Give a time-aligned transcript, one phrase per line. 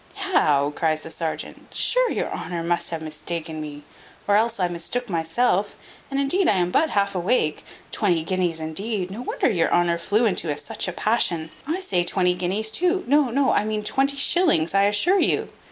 [0.15, 3.83] "How!" cries the serjeant, "sure your honour must have mistaken me:
[4.27, 5.75] or else I mistook myself
[6.09, 7.63] and indeed I am but half awake.
[7.91, 9.11] Twenty guineas, indeed!
[9.11, 11.51] no wonder your honour flew into such a passion.
[11.67, 13.03] I say twenty guineas too.
[13.05, 15.49] No, no, I mean twenty shillings, I assure you.